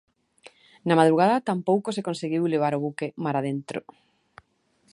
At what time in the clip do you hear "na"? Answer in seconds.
0.87-0.97